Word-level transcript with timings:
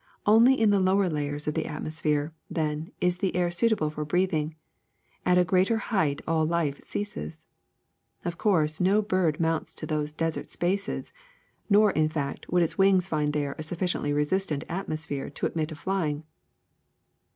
Only 0.25 0.59
in 0.59 0.71
the 0.71 0.79
lower 0.79 1.07
layers 1.07 1.47
of 1.47 1.53
the 1.53 1.65
atmos 1.65 2.01
phere, 2.01 2.33
then, 2.49 2.89
is 2.99 3.17
the 3.17 3.35
air 3.35 3.51
suitable 3.51 3.91
for 3.91 4.03
breathing; 4.03 4.55
at 5.27 5.37
a 5.37 5.43
greater 5.45 5.77
height 5.77 6.23
all 6.27 6.43
life 6.43 6.83
ceases. 6.83 7.45
Of 8.25 8.35
course 8.35 8.81
no 8.81 9.03
bird 9.03 9.39
mounts 9.39 9.75
to 9.75 9.85
those 9.85 10.11
desert 10.11 10.47
spaces; 10.47 11.13
nor, 11.69 11.91
in 11.91 12.09
fact, 12.09 12.49
would 12.51 12.63
its 12.63 12.79
wings 12.79 13.07
find 13.07 13.31
there 13.31 13.53
a 13.59 13.63
sufficiently 13.63 14.11
resistant 14.11 14.65
atmos 14.67 15.05
phere 15.05 15.29
to 15.29 15.45
admit 15.45 15.71
of 15.71 15.77
flying. 15.77 16.23